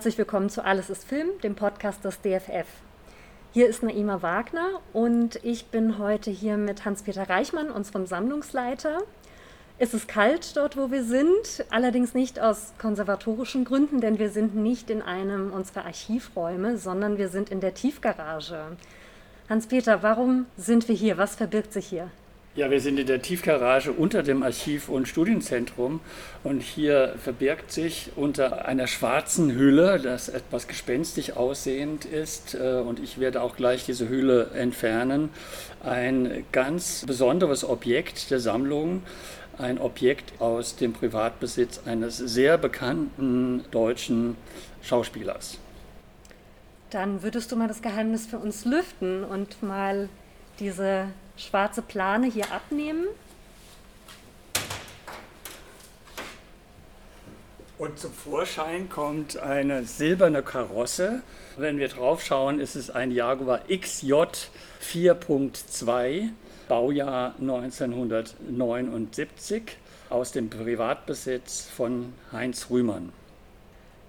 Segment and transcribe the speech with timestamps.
[0.00, 2.66] Herzlich willkommen zu Alles ist Film, dem Podcast des DFF.
[3.52, 9.02] Hier ist Naima Wagner und ich bin heute hier mit Hans-Peter Reichmann, unserem Sammlungsleiter.
[9.78, 14.54] Es ist kalt dort, wo wir sind, allerdings nicht aus konservatorischen Gründen, denn wir sind
[14.54, 18.78] nicht in einem unserer Archivräume, sondern wir sind in der Tiefgarage.
[19.50, 21.18] Hans-Peter, warum sind wir hier?
[21.18, 22.10] Was verbirgt sich hier?
[22.60, 26.00] Ja, wir sind in der Tiefgarage unter dem Archiv- und Studienzentrum
[26.44, 33.00] und hier verbirgt sich unter einer schwarzen Hülle, das etwas gespenstig aussehend ist äh, und
[33.00, 35.30] ich werde auch gleich diese Hülle entfernen,
[35.82, 39.04] ein ganz besonderes Objekt der Sammlung,
[39.56, 44.36] ein Objekt aus dem Privatbesitz eines sehr bekannten deutschen
[44.82, 45.56] Schauspielers.
[46.90, 50.10] Dann würdest du mal das Geheimnis für uns lüften und mal
[50.60, 53.06] diese schwarze Plane hier abnehmen.
[57.78, 61.22] Und zum Vorschein kommt eine silberne Karosse.
[61.56, 64.12] Wenn wir drauf schauen, ist es ein Jaguar XJ
[64.82, 66.28] 4.2,
[66.68, 69.78] Baujahr 1979,
[70.10, 73.14] aus dem Privatbesitz von Heinz Rühmann.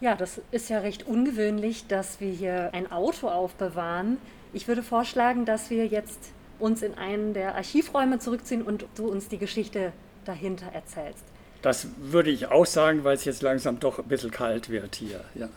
[0.00, 4.18] Ja, das ist ja recht ungewöhnlich, dass wir hier ein Auto aufbewahren.
[4.52, 9.28] Ich würde vorschlagen, dass wir jetzt uns in einen der Archivräume zurückziehen und du uns
[9.28, 9.92] die Geschichte
[10.24, 11.24] dahinter erzählst.
[11.62, 15.24] Das würde ich auch sagen, weil es jetzt langsam doch ein bisschen kalt wird hier.
[15.34, 15.48] Ja.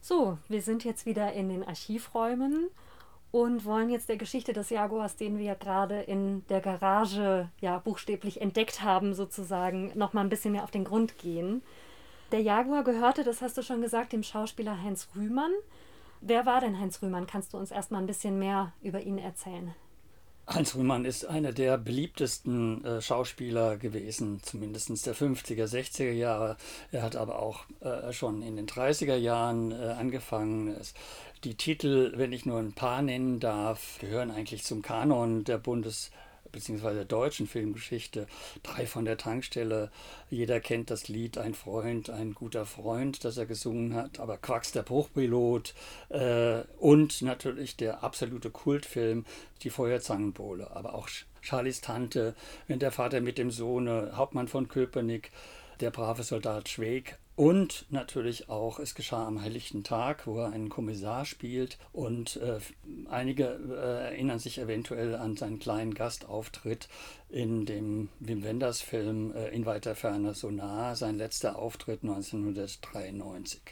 [0.00, 2.68] So, wir sind jetzt wieder in den Archivräumen
[3.32, 8.40] und wollen jetzt der Geschichte des Jaguars, den wir gerade in der Garage ja buchstäblich
[8.40, 11.62] entdeckt haben, sozusagen, noch mal ein bisschen mehr auf den Grund gehen.
[12.30, 15.50] Der Jaguar gehörte, das hast du schon gesagt, dem Schauspieler Heinz Rühmann.
[16.26, 17.26] Wer war denn Heinz Rühmann?
[17.26, 19.74] Kannst du uns erstmal ein bisschen mehr über ihn erzählen?
[20.48, 26.56] Heinz Rühmann ist einer der beliebtesten äh, Schauspieler gewesen, zumindest der 50er, 60er Jahre.
[26.92, 30.68] Er hat aber auch äh, schon in den 30er Jahren äh, angefangen.
[30.68, 30.94] Es,
[31.44, 36.10] die Titel, wenn ich nur ein paar nennen darf, gehören eigentlich zum Kanon der Bundes-
[36.54, 38.26] beziehungsweise der deutschen Filmgeschichte.
[38.62, 39.90] Drei von der Tankstelle.
[40.30, 44.20] Jeder kennt das Lied Ein Freund, ein guter Freund, das er gesungen hat.
[44.20, 45.74] Aber Quacks der Bruchpilot
[46.08, 49.24] äh, und natürlich der absolute Kultfilm
[49.62, 50.70] Die Feuerzangenbowle.
[50.74, 51.08] Aber auch
[51.42, 52.34] Charlies Tante,
[52.68, 55.30] wenn der Vater mit dem Sohne, Hauptmann von Köpenick,
[55.80, 60.68] der brave Soldat Schweig und natürlich auch, es geschah am Heiligen Tag, wo er einen
[60.68, 61.78] Kommissar spielt.
[61.92, 62.60] Und äh,
[63.10, 66.88] einige äh, erinnern sich eventuell an seinen kleinen Gastauftritt
[67.28, 73.62] in dem Wim Wenders Film äh, In weiter Ferne so nah, sein letzter Auftritt 1993.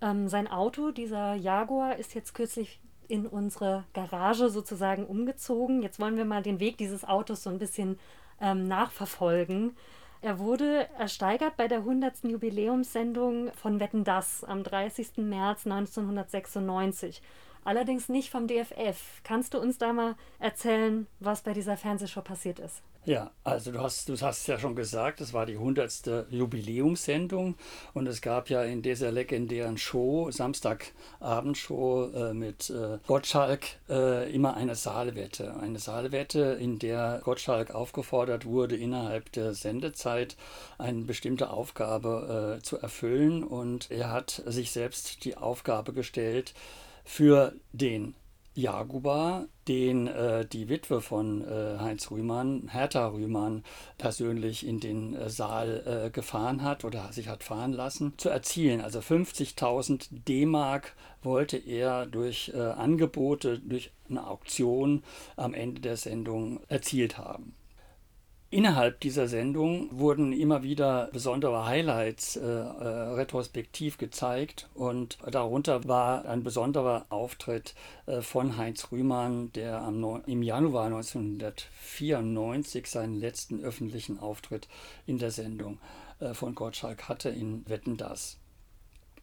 [0.00, 5.82] Ähm, sein Auto, dieser Jaguar, ist jetzt kürzlich in unsere Garage sozusagen umgezogen.
[5.82, 7.98] Jetzt wollen wir mal den Weg dieses Autos so ein bisschen
[8.40, 9.76] ähm, nachverfolgen.
[10.22, 12.24] Er wurde ersteigert bei der 100.
[12.24, 15.18] Jubiläumssendung von Wetten Das am 30.
[15.18, 17.22] März 1996.
[17.64, 19.22] Allerdings nicht vom DFF.
[19.24, 22.82] Kannst du uns da mal erzählen, was bei dieser Fernsehshow passiert ist?
[23.06, 26.26] Ja, also du hast, du hast ja schon gesagt, es war die 100.
[26.28, 27.54] Jubiläumssendung
[27.94, 34.56] und es gab ja in dieser legendären Show, Samstagabendshow äh, mit äh, Gottschalk, äh, immer
[34.56, 35.56] eine Saalwette.
[35.56, 40.36] Eine Saalwette, in der Gottschalk aufgefordert wurde, innerhalb der Sendezeit
[40.76, 46.54] eine bestimmte Aufgabe äh, zu erfüllen und er hat sich selbst die Aufgabe gestellt,
[47.04, 48.16] für den
[48.56, 53.62] Jaguar, den äh, die Witwe von äh, Heinz Rühmann, Hertha Rühmann,
[53.98, 58.80] persönlich in den äh, Saal äh, gefahren hat oder sich hat fahren lassen, zu erzielen.
[58.80, 65.02] Also 50.000 D-Mark wollte er durch äh, Angebote, durch eine Auktion
[65.36, 67.54] am Ende der Sendung erzielt haben.
[68.48, 76.24] Innerhalb dieser Sendung wurden immer wieder besondere Highlights äh, äh, retrospektiv gezeigt und darunter war
[76.26, 77.74] ein besonderer Auftritt
[78.06, 84.68] äh, von Heinz Rühmann, der am, im Januar 1994 seinen letzten öffentlichen Auftritt
[85.06, 85.80] in der Sendung
[86.20, 88.38] äh, von Gottschalk hatte in Wetten das.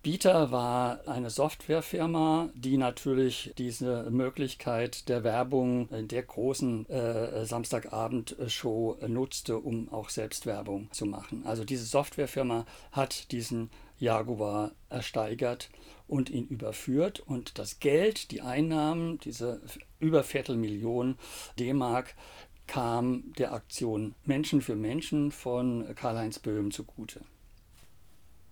[0.00, 8.96] Bieter war eine Softwarefirma, die natürlich diese Möglichkeit der Werbung in der großen äh, Samstagabendshow
[9.08, 11.42] nutzte, um auch selbst Werbung zu machen.
[11.44, 15.68] Also diese Softwarefirma hat diesen Jaguar ersteigert
[16.06, 17.18] und ihn überführt.
[17.18, 19.60] Und das Geld, die Einnahmen, diese
[19.98, 21.16] über Viertelmillion
[21.58, 22.14] D-Mark,
[22.68, 27.22] kam der Aktion Menschen für Menschen von Karl-Heinz Böhm zugute.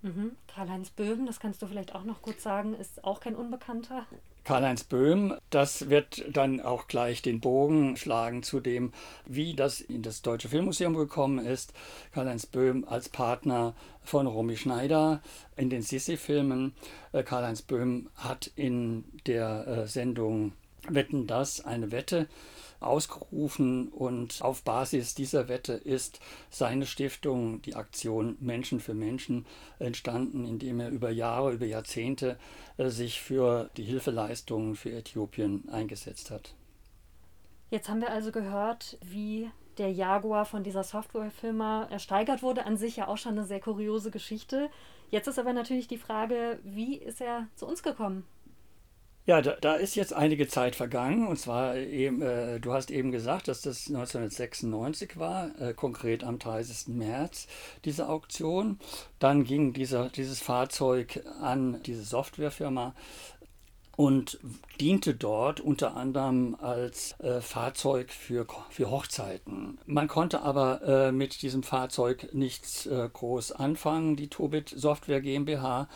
[0.03, 0.33] Mhm.
[0.47, 4.07] Karl-Heinz Böhm, das kannst du vielleicht auch noch kurz sagen, ist auch kein Unbekannter.
[4.45, 8.93] Karl-Heinz Böhm, das wird dann auch gleich den Bogen schlagen zu dem,
[9.25, 11.73] wie das in das Deutsche Filmmuseum gekommen ist.
[12.13, 15.21] Karl-Heinz Böhm als Partner von Romy Schneider
[15.57, 16.75] in den Sissi-Filmen.
[17.13, 20.53] Äh, Karl-Heinz Böhm hat in der äh, Sendung
[20.89, 22.29] Wetten das eine Wette
[22.81, 29.47] ausgerufen und auf Basis dieser Wette ist seine Stiftung, die Aktion Menschen für Menschen,
[29.79, 32.39] entstanden, indem er über Jahre, über Jahrzehnte
[32.77, 36.55] äh, sich für die Hilfeleistungen für Äthiopien eingesetzt hat.
[37.71, 42.65] Jetzt haben wir also gehört, wie der Jaguar von dieser Softwarefirma ersteigert wurde.
[42.65, 44.71] An sich ja auch schon eine sehr kuriose Geschichte.
[45.11, 48.25] Jetzt ist aber natürlich die Frage, wie ist er zu uns gekommen?
[49.27, 53.11] Ja, da, da, ist jetzt einige Zeit vergangen und zwar eben, äh, du hast eben
[53.11, 56.95] gesagt, dass das 1996 war, äh, konkret am 30.
[56.95, 57.49] März,
[57.85, 58.79] diese Auktion.
[59.19, 62.95] Dann ging dieser, dieses Fahrzeug an diese Softwarefirma
[63.97, 64.39] und
[64.79, 69.79] diente dort unter anderem als äh, Fahrzeug für, für Hochzeiten.
[69.87, 75.89] Man konnte aber äh, mit diesem Fahrzeug nichts äh, groß anfangen, die Tobit Software GmbH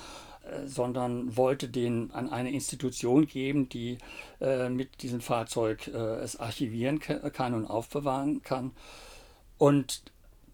[0.66, 3.98] sondern wollte den an eine Institution geben, die
[4.40, 8.72] äh, mit diesem Fahrzeug äh, es archivieren kann und aufbewahren kann.
[9.58, 10.02] Und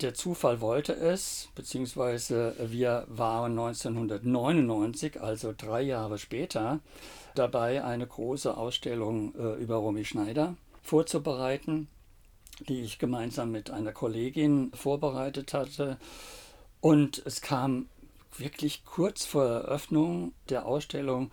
[0.00, 6.80] der Zufall wollte es, beziehungsweise wir waren 1999, also drei Jahre später,
[7.34, 11.88] dabei eine große Ausstellung äh, über Romy Schneider vorzubereiten,
[12.68, 15.98] die ich gemeinsam mit einer Kollegin vorbereitet hatte.
[16.80, 17.88] Und es kam
[18.38, 21.30] wirklich kurz vor Eröffnung der Ausstellung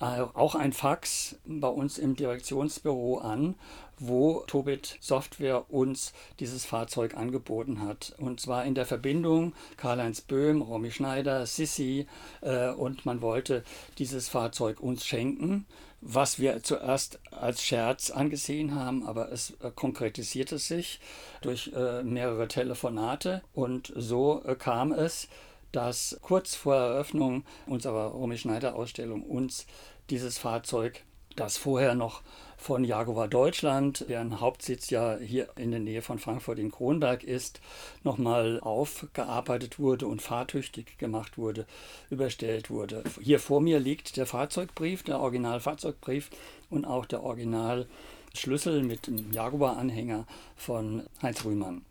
[0.00, 3.54] äh, auch ein Fax bei uns im Direktionsbüro an,
[3.98, 8.14] wo Tobit Software uns dieses Fahrzeug angeboten hat.
[8.18, 12.06] Und zwar in der Verbindung Karl-Heinz Böhm, Romy Schneider, Sissi
[12.42, 13.64] äh, und man wollte
[13.98, 15.66] dieses Fahrzeug uns schenken,
[16.02, 21.00] was wir zuerst als Scherz angesehen haben, aber es äh, konkretisierte sich
[21.40, 25.28] durch äh, mehrere Telefonate und so äh, kam es,
[25.76, 29.66] dass kurz vor Eröffnung unserer Romy Schneider Ausstellung uns
[30.08, 31.04] dieses Fahrzeug,
[31.36, 32.22] das vorher noch
[32.56, 37.60] von Jaguar Deutschland, deren Hauptsitz ja hier in der Nähe von Frankfurt in Kronberg ist,
[38.04, 41.66] nochmal aufgearbeitet wurde und fahrtüchtig gemacht wurde,
[42.08, 43.04] überstellt wurde.
[43.20, 46.30] Hier vor mir liegt der Fahrzeugbrief, der Originalfahrzeugbrief
[46.70, 50.26] und auch der Originalschlüssel mit dem Jaguar-Anhänger
[50.56, 51.84] von Heinz Rühmann.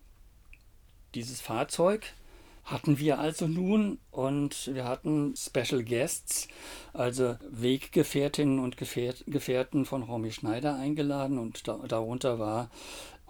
[1.13, 2.15] Dieses Fahrzeug
[2.65, 6.47] hatten wir also nun und wir hatten Special Guests,
[6.93, 12.69] also Weggefährtinnen und Gefährt, Gefährten von Romy Schneider eingeladen und da, darunter war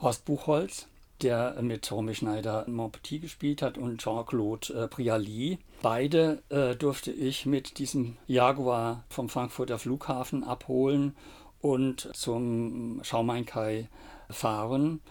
[0.01, 0.87] Horst Buchholz,
[1.21, 5.59] der mit Romy Schneider Montpetit gespielt hat und Jean-Claude äh, Priali.
[5.81, 11.15] Beide äh, durfte ich mit diesem Jaguar vom Frankfurter Flughafen abholen
[11.59, 13.89] und zum Schaumainkai
[14.29, 15.01] fahren.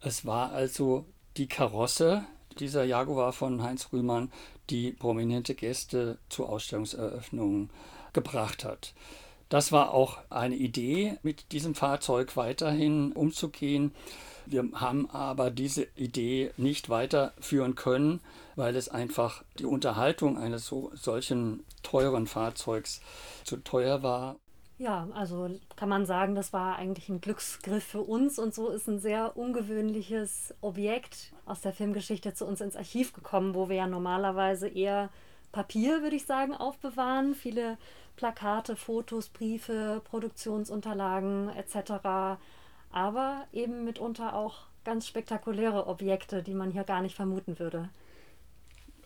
[0.00, 1.04] Es war also
[1.36, 2.24] die Karosse,
[2.60, 4.30] dieser Jaguar von Heinz Rühmann
[4.70, 7.70] die prominente Gäste zur Ausstellungseröffnung
[8.12, 8.94] gebracht hat.
[9.48, 13.94] Das war auch eine Idee, mit diesem Fahrzeug weiterhin umzugehen.
[14.46, 18.20] Wir haben aber diese Idee nicht weiterführen können,
[18.56, 23.00] weil es einfach die Unterhaltung eines so, solchen teuren Fahrzeugs
[23.44, 24.36] zu teuer war
[24.78, 28.88] ja, also kann man sagen, das war eigentlich ein Glücksgriff für uns und so ist
[28.88, 33.86] ein sehr ungewöhnliches Objekt aus der Filmgeschichte zu uns ins Archiv gekommen, wo wir ja
[33.86, 35.10] normalerweise eher
[35.52, 37.34] Papier, würde ich sagen, aufbewahren.
[37.36, 37.78] Viele
[38.16, 42.38] Plakate, Fotos, Briefe, Produktionsunterlagen etc.
[42.90, 47.88] Aber eben mitunter auch ganz spektakuläre Objekte, die man hier gar nicht vermuten würde.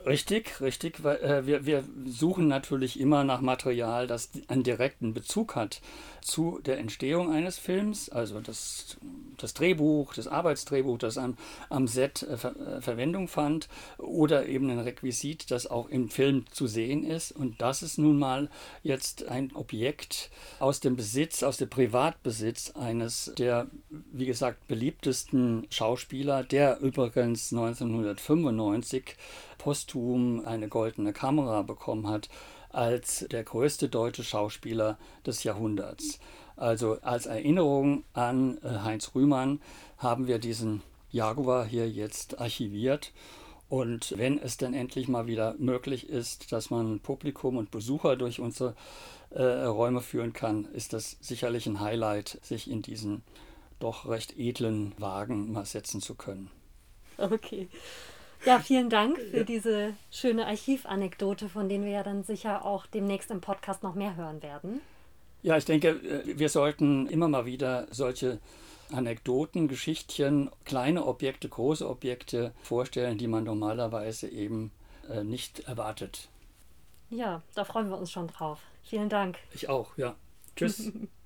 [0.06, 1.04] Richtig, richtig.
[1.04, 5.80] Äh, wir, wir suchen natürlich immer nach Material, das einen direkten Bezug hat
[6.22, 8.08] zu der Entstehung eines Films.
[8.08, 8.96] Also das,
[9.38, 11.36] das Drehbuch, das Arbeitsdrehbuch, das am,
[11.68, 13.68] am Set äh, Ver, äh, Verwendung fand.
[13.98, 17.32] Oder eben ein Requisit, das auch im Film zu sehen ist.
[17.32, 18.50] Und das ist nun mal
[18.82, 26.44] jetzt ein Objekt aus dem Besitz, aus dem Privatbesitz eines der, wie gesagt, beliebtesten Schauspieler,
[26.44, 29.16] der übrigens 1995
[29.58, 32.28] posthum eine goldene Kamera bekommen hat
[32.70, 36.20] als der größte deutsche Schauspieler des Jahrhunderts.
[36.58, 39.60] Also als Erinnerung an äh, Heinz Rühmann
[39.96, 43.12] haben wir diesen Jaguar hier jetzt archiviert
[43.68, 48.40] Und wenn es dann endlich mal wieder möglich ist, dass man Publikum und Besucher durch
[48.40, 48.74] unsere
[49.30, 53.22] äh, Räume führen kann, ist das sicherlich ein Highlight, sich in diesen
[53.78, 56.50] doch recht edlen Wagen mal setzen zu können.
[57.18, 57.68] Okay.
[58.46, 63.30] Ja, vielen Dank für diese schöne Archivanekdote, von denen wir ja dann sicher auch demnächst
[63.30, 64.80] im Podcast noch mehr hören werden.
[65.42, 68.38] Ja, ich denke, äh, wir sollten immer mal wieder solche
[68.92, 74.70] Anekdoten, Geschichtchen, kleine Objekte, große Objekte vorstellen, die man normalerweise eben
[75.08, 76.28] äh, nicht erwartet.
[77.10, 78.60] Ja, da freuen wir uns schon drauf.
[78.82, 79.38] Vielen Dank.
[79.52, 80.14] Ich auch, ja.
[80.56, 80.92] Tschüss.